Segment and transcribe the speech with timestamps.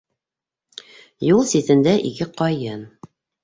[1.29, 2.87] Юл ситендә- ике ҡайын.